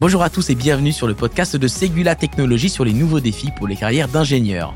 Bonjour 0.00 0.22
à 0.22 0.30
tous 0.30 0.48
et 0.48 0.54
bienvenue 0.54 0.92
sur 0.92 1.08
le 1.08 1.14
podcast 1.14 1.56
de 1.56 1.66
Segula 1.66 2.14
Technologies 2.14 2.68
sur 2.68 2.84
les 2.84 2.92
nouveaux 2.92 3.18
défis 3.18 3.50
pour 3.50 3.66
les 3.66 3.74
carrières 3.74 4.06
d'ingénieurs. 4.06 4.72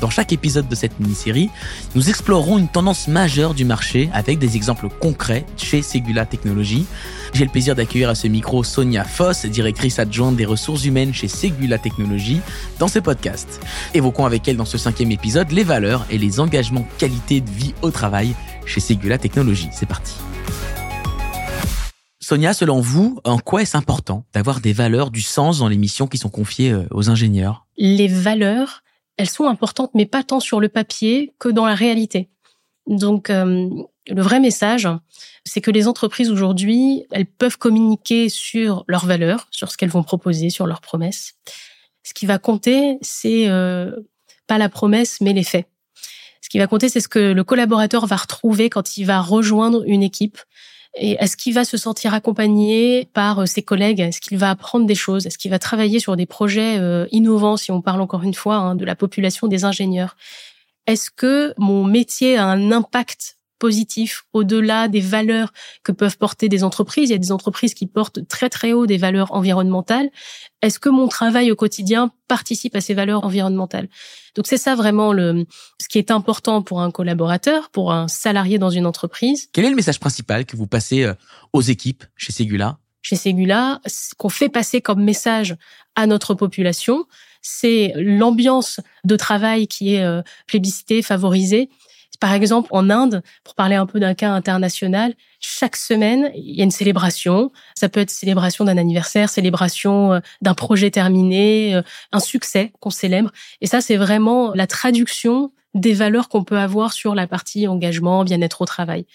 Dans 0.00 0.10
chaque 0.10 0.32
épisode 0.32 0.68
de 0.68 0.76
cette 0.76 1.00
mini-série, 1.00 1.50
nous 1.96 2.08
explorerons 2.08 2.56
une 2.56 2.68
tendance 2.68 3.08
majeure 3.08 3.54
du 3.54 3.64
marché 3.64 4.08
avec 4.12 4.38
des 4.38 4.54
exemples 4.54 4.88
concrets 4.88 5.44
chez 5.56 5.82
Segula 5.82 6.24
Technologies. 6.24 6.86
J'ai 7.32 7.46
le 7.46 7.50
plaisir 7.50 7.74
d'accueillir 7.74 8.10
à 8.10 8.14
ce 8.14 8.28
micro 8.28 8.62
Sonia 8.62 9.02
Foss, 9.02 9.44
directrice 9.44 9.98
adjointe 9.98 10.36
des 10.36 10.46
ressources 10.46 10.84
humaines 10.84 11.12
chez 11.12 11.26
Segula 11.26 11.78
Technologies, 11.78 12.40
dans 12.78 12.86
ce 12.86 13.00
podcast. 13.00 13.60
Évoquons 13.92 14.24
avec 14.24 14.46
elle 14.46 14.56
dans 14.56 14.64
ce 14.64 14.78
cinquième 14.78 15.10
épisode 15.10 15.50
les 15.50 15.64
valeurs 15.64 16.06
et 16.10 16.18
les 16.18 16.38
engagements 16.38 16.86
qualité 16.96 17.40
de 17.40 17.50
vie 17.50 17.74
au 17.82 17.90
travail 17.90 18.36
chez 18.66 18.78
Segula 18.78 19.18
Technologies. 19.18 19.70
C'est 19.72 19.88
parti. 19.88 20.14
Sonia, 22.30 22.54
selon 22.54 22.80
vous, 22.80 23.18
en 23.24 23.40
quoi 23.40 23.62
est-ce 23.62 23.76
important 23.76 24.24
d'avoir 24.32 24.60
des 24.60 24.72
valeurs, 24.72 25.10
du 25.10 25.20
sens 25.20 25.58
dans 25.58 25.66
les 25.66 25.76
missions 25.76 26.06
qui 26.06 26.16
sont 26.16 26.28
confiées 26.28 26.70
euh, 26.70 26.86
aux 26.92 27.10
ingénieurs? 27.10 27.66
Les 27.76 28.06
valeurs, 28.06 28.84
elles 29.16 29.28
sont 29.28 29.46
importantes, 29.46 29.90
mais 29.94 30.06
pas 30.06 30.22
tant 30.22 30.38
sur 30.38 30.60
le 30.60 30.68
papier 30.68 31.34
que 31.40 31.48
dans 31.48 31.66
la 31.66 31.74
réalité. 31.74 32.28
Donc, 32.86 33.30
euh, 33.30 33.68
le 34.08 34.22
vrai 34.22 34.38
message, 34.38 34.88
c'est 35.44 35.60
que 35.60 35.72
les 35.72 35.88
entreprises 35.88 36.30
aujourd'hui, 36.30 37.04
elles 37.10 37.26
peuvent 37.26 37.58
communiquer 37.58 38.28
sur 38.28 38.84
leurs 38.86 39.06
valeurs, 39.06 39.48
sur 39.50 39.72
ce 39.72 39.76
qu'elles 39.76 39.90
vont 39.90 40.04
proposer, 40.04 40.50
sur 40.50 40.68
leurs 40.68 40.82
promesses. 40.82 41.34
Ce 42.04 42.14
qui 42.14 42.26
va 42.26 42.38
compter, 42.38 42.98
c'est 43.02 43.48
euh, 43.48 43.90
pas 44.46 44.56
la 44.56 44.68
promesse, 44.68 45.20
mais 45.20 45.32
les 45.32 45.42
faits. 45.42 45.66
Ce 46.42 46.48
qui 46.48 46.60
va 46.60 46.68
compter, 46.68 46.88
c'est 46.88 47.00
ce 47.00 47.08
que 47.08 47.32
le 47.32 47.42
collaborateur 47.42 48.06
va 48.06 48.14
retrouver 48.14 48.70
quand 48.70 48.96
il 48.96 49.04
va 49.04 49.20
rejoindre 49.20 49.82
une 49.84 50.04
équipe, 50.04 50.38
et 50.94 51.16
est-ce 51.20 51.36
qu'il 51.36 51.54
va 51.54 51.64
se 51.64 51.76
sentir 51.76 52.14
accompagné 52.14 53.08
par 53.12 53.40
euh, 53.40 53.46
ses 53.46 53.62
collègues? 53.62 54.00
Est-ce 54.00 54.20
qu'il 54.20 54.38
va 54.38 54.50
apprendre 54.50 54.86
des 54.86 54.94
choses? 54.94 55.26
Est-ce 55.26 55.38
qu'il 55.38 55.50
va 55.50 55.58
travailler 55.58 56.00
sur 56.00 56.16
des 56.16 56.26
projets 56.26 56.78
euh, 56.78 57.06
innovants, 57.12 57.56
si 57.56 57.70
on 57.70 57.80
parle 57.80 58.00
encore 58.00 58.22
une 58.22 58.34
fois 58.34 58.56
hein, 58.56 58.74
de 58.74 58.84
la 58.84 58.96
population 58.96 59.46
des 59.46 59.64
ingénieurs? 59.64 60.16
Est-ce 60.86 61.10
que 61.10 61.54
mon 61.58 61.84
métier 61.84 62.36
a 62.36 62.46
un 62.46 62.72
impact 62.72 63.36
positif 63.60 64.24
au-delà 64.32 64.88
des 64.88 65.00
valeurs 65.00 65.52
que 65.84 65.92
peuvent 65.92 66.18
porter 66.18 66.48
des 66.48 66.64
entreprises. 66.64 67.10
Il 67.10 67.12
y 67.12 67.14
a 67.14 67.18
des 67.18 67.30
entreprises 67.30 67.74
qui 67.74 67.86
portent 67.86 68.26
très 68.26 68.48
très 68.48 68.72
haut 68.72 68.86
des 68.86 68.96
valeurs 68.96 69.32
environnementales. 69.32 70.10
Est-ce 70.62 70.80
que 70.80 70.88
mon 70.88 71.06
travail 71.06 71.52
au 71.52 71.56
quotidien 71.56 72.10
participe 72.26 72.74
à 72.74 72.80
ces 72.80 72.94
valeurs 72.94 73.24
environnementales? 73.24 73.88
Donc 74.34 74.46
c'est 74.48 74.56
ça 74.56 74.74
vraiment 74.74 75.12
le 75.12 75.44
ce 75.80 75.88
qui 75.88 75.98
est 75.98 76.10
important 76.10 76.62
pour 76.62 76.80
un 76.80 76.90
collaborateur, 76.90 77.70
pour 77.70 77.92
un 77.92 78.08
salarié 78.08 78.58
dans 78.58 78.70
une 78.70 78.86
entreprise. 78.86 79.48
Quel 79.52 79.64
est 79.66 79.70
le 79.70 79.76
message 79.76 80.00
principal 80.00 80.46
que 80.46 80.56
vous 80.56 80.66
passez 80.66 81.04
euh, 81.04 81.14
aux 81.52 81.62
équipes 81.62 82.04
chez 82.16 82.32
Segula? 82.32 82.78
Chez 83.02 83.16
Segula, 83.16 83.80
ce 83.86 84.14
qu'on 84.16 84.28
fait 84.28 84.48
passer 84.48 84.80
comme 84.80 85.04
message 85.04 85.56
à 85.94 86.06
notre 86.06 86.34
population, 86.34 87.04
c'est 87.42 87.92
l'ambiance 87.96 88.80
de 89.04 89.16
travail 89.16 89.66
qui 89.66 89.94
est 89.94 90.04
euh, 90.04 90.22
plébiscitée, 90.46 91.02
favorisée, 91.02 91.68
par 92.20 92.34
exemple, 92.34 92.68
en 92.70 92.90
Inde, 92.90 93.22
pour 93.44 93.54
parler 93.54 93.76
un 93.76 93.86
peu 93.86 93.98
d'un 93.98 94.14
cas 94.14 94.30
international, 94.30 95.14
chaque 95.40 95.74
semaine, 95.74 96.30
il 96.34 96.54
y 96.54 96.60
a 96.60 96.64
une 96.64 96.70
célébration. 96.70 97.50
Ça 97.74 97.88
peut 97.88 98.00
être 98.00 98.10
célébration 98.10 98.66
d'un 98.66 98.76
anniversaire, 98.76 99.30
célébration 99.30 100.12
euh, 100.12 100.20
d'un 100.42 100.52
projet 100.52 100.90
terminé, 100.90 101.74
euh, 101.74 101.82
un 102.12 102.20
succès 102.20 102.72
qu'on 102.78 102.90
célèbre. 102.90 103.32
Et 103.62 103.66
ça, 103.66 103.80
c'est 103.80 103.96
vraiment 103.96 104.52
la 104.54 104.66
traduction 104.66 105.50
des 105.74 105.94
valeurs 105.94 106.28
qu'on 106.28 106.44
peut 106.44 106.58
avoir 106.58 106.92
sur 106.92 107.14
la 107.14 107.26
partie 107.26 107.66
engagement, 107.66 108.22
bien-être 108.22 108.60
au 108.60 108.66
travail. 108.66 109.06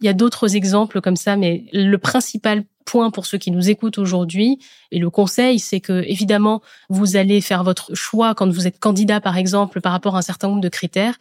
Il 0.00 0.06
y 0.06 0.08
a 0.08 0.14
d'autres 0.14 0.56
exemples 0.56 1.02
comme 1.02 1.16
ça, 1.16 1.36
mais 1.36 1.66
le 1.72 1.96
principal 1.98 2.64
point 2.86 3.10
pour 3.10 3.26
ceux 3.26 3.38
qui 3.38 3.50
nous 3.50 3.68
écoutent 3.68 3.98
aujourd'hui 3.98 4.58
et 4.92 4.98
le 4.98 5.10
conseil, 5.10 5.58
c'est 5.58 5.80
que 5.80 6.04
évidemment, 6.06 6.62
vous 6.88 7.16
allez 7.16 7.40
faire 7.40 7.64
votre 7.64 7.94
choix 7.94 8.34
quand 8.34 8.48
vous 8.48 8.66
êtes 8.66 8.78
candidat, 8.78 9.20
par 9.20 9.36
exemple, 9.36 9.80
par 9.80 9.92
rapport 9.92 10.14
à 10.14 10.20
un 10.20 10.22
certain 10.22 10.48
nombre 10.48 10.60
de 10.60 10.68
critères 10.68 11.16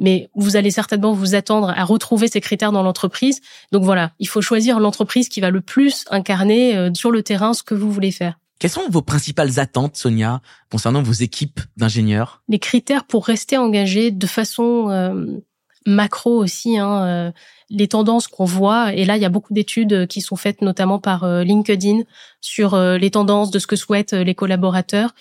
mais 0.00 0.30
vous 0.34 0.56
allez 0.56 0.72
certainement 0.72 1.12
vous 1.12 1.36
attendre 1.36 1.72
à 1.76 1.84
retrouver 1.84 2.26
ces 2.26 2.40
critères 2.40 2.72
dans 2.72 2.82
l'entreprise. 2.82 3.40
Donc 3.70 3.84
voilà, 3.84 4.12
il 4.18 4.26
faut 4.26 4.40
choisir 4.40 4.80
l'entreprise 4.80 5.28
qui 5.28 5.40
va 5.40 5.50
le 5.50 5.60
plus 5.60 6.04
incarner 6.10 6.76
euh, 6.76 6.90
sur 6.94 7.12
le 7.12 7.22
terrain 7.22 7.52
ce 7.52 7.62
que 7.62 7.74
vous 7.74 7.92
voulez 7.92 8.10
faire. 8.10 8.40
Quelles 8.58 8.70
sont 8.70 8.88
vos 8.90 9.02
principales 9.02 9.60
attentes, 9.60 9.96
Sonia, 9.96 10.40
concernant 10.70 11.02
vos 11.02 11.12
équipes 11.12 11.60
d'ingénieurs? 11.76 12.42
Les 12.48 12.58
critères 12.58 13.04
pour 13.04 13.26
rester 13.26 13.56
engagé 13.58 14.10
de 14.10 14.26
façon 14.26 14.90
euh, 14.90 15.38
macro 15.86 16.42
aussi, 16.42 16.78
hein, 16.78 17.04
euh, 17.04 17.32
les 17.68 17.88
tendances 17.88 18.26
qu'on 18.26 18.44
voit, 18.46 18.94
et 18.94 19.04
là 19.04 19.16
il 19.16 19.22
y 19.22 19.26
a 19.26 19.30
beaucoup 19.30 19.52
d'études 19.52 20.06
qui 20.08 20.22
sont 20.22 20.36
faites 20.36 20.60
notamment 20.60 20.98
par 20.98 21.24
LinkedIn 21.44 22.00
sur 22.40 22.76
les 22.76 23.10
tendances 23.12 23.52
de 23.52 23.60
ce 23.60 23.68
que 23.68 23.76
souhaitent 23.76 24.12
les 24.12 24.34
collaborateurs. 24.34 25.14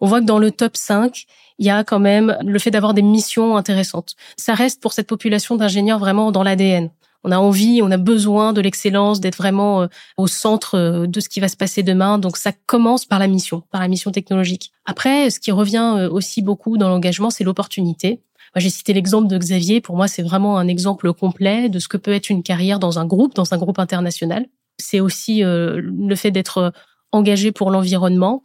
On 0.00 0.06
voit 0.06 0.20
que 0.20 0.26
dans 0.26 0.38
le 0.38 0.50
top 0.50 0.76
5, 0.76 1.26
il 1.58 1.66
y 1.66 1.70
a 1.70 1.84
quand 1.84 1.98
même 1.98 2.36
le 2.42 2.58
fait 2.58 2.70
d'avoir 2.70 2.94
des 2.94 3.02
missions 3.02 3.56
intéressantes. 3.56 4.14
Ça 4.36 4.54
reste 4.54 4.82
pour 4.82 4.92
cette 4.92 5.06
population 5.06 5.56
d'ingénieurs 5.56 5.98
vraiment 5.98 6.32
dans 6.32 6.42
l'ADN. 6.42 6.90
On 7.26 7.32
a 7.32 7.38
envie, 7.38 7.80
on 7.82 7.90
a 7.90 7.96
besoin 7.96 8.52
de 8.52 8.60
l'excellence, 8.60 9.18
d'être 9.18 9.36
vraiment 9.36 9.82
euh, 9.82 9.86
au 10.16 10.28
centre 10.28 10.76
euh, 10.76 11.06
de 11.08 11.18
ce 11.18 11.28
qui 11.28 11.40
va 11.40 11.48
se 11.48 11.56
passer 11.56 11.82
demain. 11.82 12.18
Donc 12.18 12.36
ça 12.36 12.52
commence 12.66 13.04
par 13.04 13.18
la 13.18 13.26
mission, 13.26 13.64
par 13.72 13.80
la 13.80 13.88
mission 13.88 14.12
technologique. 14.12 14.70
Après, 14.84 15.28
ce 15.30 15.40
qui 15.40 15.50
revient 15.50 15.96
euh, 15.98 16.08
aussi 16.08 16.40
beaucoup 16.40 16.78
dans 16.78 16.88
l'engagement, 16.88 17.30
c'est 17.30 17.42
l'opportunité. 17.42 18.22
J'ai 18.54 18.70
cité 18.70 18.92
l'exemple 18.92 19.26
de 19.26 19.36
Xavier. 19.36 19.80
Pour 19.80 19.96
moi, 19.96 20.06
c'est 20.06 20.22
vraiment 20.22 20.56
un 20.56 20.68
exemple 20.68 21.12
complet 21.12 21.68
de 21.68 21.80
ce 21.80 21.88
que 21.88 21.96
peut 21.96 22.12
être 22.12 22.30
une 22.30 22.44
carrière 22.44 22.78
dans 22.78 23.00
un 23.00 23.04
groupe, 23.04 23.34
dans 23.34 23.52
un 23.52 23.58
groupe 23.58 23.80
international. 23.80 24.46
C'est 24.78 25.00
aussi 25.00 25.42
le 25.42 26.14
fait 26.14 26.30
d'être 26.30 26.72
engagé 27.12 27.52
pour 27.52 27.70
l'environnement 27.70 28.42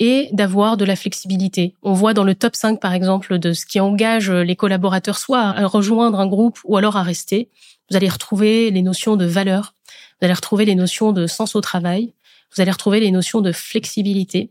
et 0.00 0.28
d'avoir 0.32 0.76
de 0.76 0.84
la 0.84 0.96
flexibilité. 0.96 1.74
On 1.82 1.92
voit 1.92 2.14
dans 2.14 2.24
le 2.24 2.34
top 2.34 2.56
5, 2.56 2.80
par 2.80 2.94
exemple, 2.94 3.38
de 3.38 3.52
ce 3.52 3.66
qui 3.66 3.80
engage 3.80 4.30
les 4.30 4.56
collaborateurs 4.56 5.18
soit 5.18 5.40
à 5.40 5.66
rejoindre 5.66 6.20
un 6.20 6.26
groupe 6.26 6.58
ou 6.64 6.76
alors 6.76 6.96
à 6.96 7.02
rester. 7.02 7.48
Vous 7.90 7.96
allez 7.96 8.08
retrouver 8.08 8.70
les 8.70 8.82
notions 8.82 9.16
de 9.16 9.26
valeur, 9.26 9.74
vous 10.20 10.24
allez 10.24 10.34
retrouver 10.34 10.64
les 10.64 10.74
notions 10.74 11.12
de 11.12 11.26
sens 11.26 11.54
au 11.54 11.60
travail, 11.60 12.14
vous 12.54 12.62
allez 12.62 12.70
retrouver 12.70 13.00
les 13.00 13.10
notions 13.10 13.40
de 13.40 13.52
flexibilité, 13.52 14.50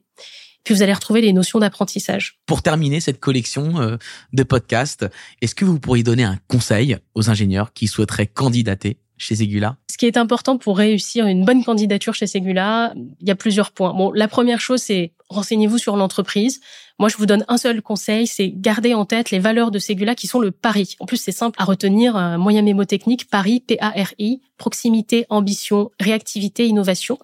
puis 0.63 0.73
vous 0.73 0.81
allez 0.81 0.93
retrouver 0.93 1.21
les 1.21 1.33
notions 1.33 1.59
d'apprentissage. 1.59 2.39
Pour 2.45 2.61
terminer 2.61 2.99
cette 2.99 3.19
collection 3.19 3.81
euh, 3.81 3.97
de 4.31 4.43
podcasts, 4.43 5.05
est-ce 5.41 5.55
que 5.55 5.65
vous 5.65 5.79
pourriez 5.79 6.03
donner 6.03 6.23
un 6.23 6.37
conseil 6.47 6.97
aux 7.15 7.29
ingénieurs 7.29 7.73
qui 7.73 7.87
souhaiteraient 7.87 8.27
candidater 8.27 8.97
chez 9.17 9.35
Segula 9.35 9.77
Ce 9.89 9.97
qui 9.97 10.05
est 10.05 10.17
important 10.17 10.57
pour 10.57 10.77
réussir 10.77 11.27
une 11.27 11.45
bonne 11.45 11.63
candidature 11.63 12.13
chez 12.13 12.27
Segula, 12.27 12.93
il 13.19 13.27
y 13.27 13.31
a 13.31 13.35
plusieurs 13.35 13.71
points. 13.71 13.93
Bon, 13.93 14.11
la 14.11 14.27
première 14.27 14.59
chose, 14.59 14.81
c'est 14.81 15.13
renseignez-vous 15.29 15.77
sur 15.77 15.95
l'entreprise. 15.95 16.59
Moi, 16.99 17.09
je 17.09 17.17
vous 17.17 17.25
donne 17.25 17.43
un 17.47 17.57
seul 17.57 17.81
conseil, 17.81 18.27
c'est 18.27 18.49
garder 18.49 18.93
en 18.93 19.05
tête 19.05 19.31
les 19.31 19.39
valeurs 19.39 19.71
de 19.71 19.79
Segula 19.79 20.15
qui 20.15 20.27
sont 20.27 20.39
le 20.39 20.51
pari. 20.51 20.95
En 20.99 21.05
plus, 21.05 21.17
c'est 21.17 21.31
simple 21.31 21.59
à 21.61 21.65
retenir, 21.65 22.15
un 22.15 22.37
moyen 22.37 22.61
mémotechnique, 22.61 23.29
pari, 23.29 23.61
P-A-R-I, 23.61 24.41
proximité, 24.57 25.25
ambition, 25.29 25.91
réactivité, 25.99 26.67
innovation. 26.67 27.17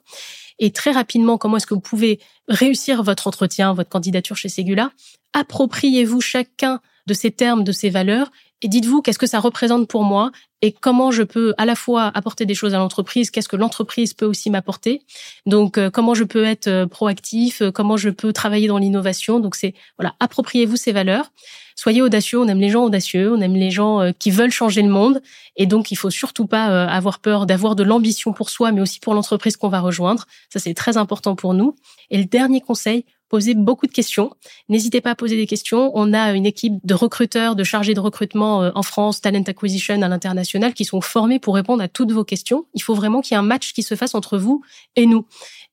Et 0.60 0.72
très 0.72 0.92
rapidement, 0.92 1.38
comment 1.38 1.58
est-ce 1.58 1.68
que 1.68 1.74
vous 1.74 1.80
pouvez 1.80 2.20
réussir 2.48 3.04
votre 3.04 3.28
entretien, 3.28 3.74
votre 3.74 3.90
candidature 3.90 4.36
chez 4.36 4.50
Segula 4.50 4.92
Appropriez-vous 5.34 6.22
chacun 6.22 6.82
de 7.06 7.14
ces 7.14 7.32
termes, 7.32 7.64
de 7.64 7.72
ces 7.72 7.90
valeurs, 7.90 8.32
et 8.62 8.68
dites-vous 8.68 9.02
qu'est-ce 9.02 9.20
que 9.20 9.28
ça 9.28 9.40
représente 9.40 9.88
pour 9.88 10.04
moi 10.04 10.32
et 10.62 10.74
comment 10.74 11.12
je 11.12 11.24
peux 11.24 11.54
à 11.58 11.66
la 11.66 11.76
fois 11.76 12.12
apporter 12.14 12.46
des 12.46 12.54
choses 12.54 12.74
à 12.74 12.78
l'entreprise, 12.80 13.32
qu'est-ce 13.32 13.48
que 13.48 13.56
l'entreprise 13.56 14.14
peut 14.14 14.26
aussi 14.26 14.50
m'apporter. 14.50 15.02
Donc 15.46 15.78
euh, 15.78 15.90
comment 15.90 16.14
je 16.14 16.26
peux 16.26 16.44
être 16.44 16.68
euh, 16.68 16.86
proactif, 16.86 17.62
euh, 17.62 17.72
comment 17.72 17.96
je 17.96 18.10
peux 18.10 18.34
travailler 18.34 18.68
dans 18.68 18.78
l'innovation. 18.78 19.40
Donc 19.40 19.56
c'est 19.56 19.74
voilà, 19.98 20.16
appropriez-vous 20.20 20.76
ces 20.76 20.92
valeurs. 20.92 21.32
Soyez 21.78 22.02
audacieux, 22.02 22.40
on 22.40 22.48
aime 22.50 22.60
les 22.60 22.70
gens 22.70 22.84
audacieux, 22.84 23.32
on 23.34 23.40
aime 23.40 23.56
les 23.56 23.72
gens 23.72 24.12
qui 24.20 24.32
veulent 24.32 24.52
changer 24.52 24.82
le 24.82 24.90
monde 24.90 25.22
et 25.56 25.66
donc 25.66 25.92
il 25.92 25.96
faut 25.96 26.10
surtout 26.10 26.46
pas 26.46 26.86
avoir 26.88 27.20
peur 27.20 27.46
d'avoir 27.46 27.78
de 27.78 27.84
l'ambition 27.84 28.34
pour 28.34 28.50
soi 28.50 28.74
mais 28.74 28.82
aussi 28.82 29.00
pour 29.00 29.14
l'entreprise 29.14 29.56
qu'on 29.56 29.70
va 29.70 29.80
rejoindre. 29.80 30.26
Ça 30.50 30.60
c'est 30.60 30.74
très 30.74 30.98
important 30.98 31.38
pour 31.38 31.54
nous. 31.54 31.78
Et 32.10 32.18
le 32.18 32.26
dernier 32.26 32.60
conseil, 32.60 33.06
posez 33.30 33.54
beaucoup 33.54 33.88
de 33.88 33.92
questions. 33.92 34.32
N'hésitez 34.68 35.02
pas 35.02 35.12
à 35.12 35.16
poser 35.16 35.38
des 35.38 35.48
questions. 35.48 35.92
On 35.94 36.14
a 36.14 36.34
une 36.34 36.46
équipe 36.46 36.74
de 36.84 36.94
recruteurs, 36.94 37.56
de 37.56 37.64
chargés 37.64 37.94
de 37.94 38.00
recrutement 38.00 38.64
euh, 38.64 38.72
en 38.76 38.84
France, 38.84 39.22
Talent 39.22 39.44
Acquisition 39.48 40.02
à 40.02 40.08
l'international, 40.08 40.74
qui 40.74 40.86
sont 40.86 41.02
formés 41.02 41.40
pour 41.40 41.56
répondre 41.56 41.84
à 41.84 41.88
toutes 41.88 42.12
vos 42.12 42.24
questions. 42.24 42.66
Il 42.74 42.82
faut 42.82 42.96
vraiment 42.96 43.22
qu'il 43.22 43.36
y 43.36 43.36
ait 43.36 43.40
un 43.40 43.44
match 43.44 43.74
qui 43.74 43.84
se 43.84 43.96
fasse 43.96 44.16
entre 44.16 44.38
vous 44.38 44.62
et 44.96 45.06
nous. 45.06 45.26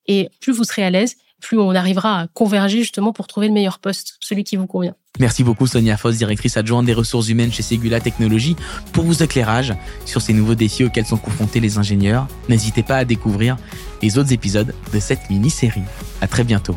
Et 0.05 0.29
plus 0.39 0.53
vous 0.53 0.63
serez 0.63 0.83
à 0.83 0.89
l'aise, 0.89 1.15
plus 1.41 1.59
on 1.59 1.71
arrivera 1.75 2.21
à 2.21 2.27
converger 2.27 2.79
justement 2.79 3.13
pour 3.13 3.27
trouver 3.27 3.47
le 3.47 3.53
meilleur 3.53 3.79
poste, 3.79 4.17
celui 4.19 4.43
qui 4.43 4.55
vous 4.55 4.67
convient. 4.67 4.95
Merci 5.19 5.43
beaucoup 5.43 5.67
Sonia 5.67 5.97
Foss, 5.97 6.17
directrice 6.17 6.57
adjointe 6.57 6.85
des 6.85 6.93
ressources 6.93 7.29
humaines 7.29 7.51
chez 7.51 7.63
Segula 7.63 7.99
Technologies, 7.99 8.55
pour 8.91 9.03
vos 9.03 9.13
éclairages 9.13 9.73
sur 10.05 10.21
ces 10.21 10.33
nouveaux 10.33 10.55
défis 10.55 10.83
auxquels 10.83 11.05
sont 11.05 11.17
confrontés 11.17 11.59
les 11.59 11.77
ingénieurs. 11.77 12.27
N'hésitez 12.49 12.83
pas 12.83 12.97
à 12.97 13.05
découvrir 13.05 13.57
les 14.01 14.17
autres 14.17 14.33
épisodes 14.33 14.73
de 14.93 14.99
cette 14.99 15.29
mini-série. 15.29 15.81
À 16.21 16.27
très 16.27 16.43
bientôt. 16.43 16.75